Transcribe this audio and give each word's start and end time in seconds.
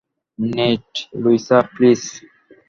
Neat,- 0.39 0.89
Luisa, 1.21 1.57
please! 1.73 2.01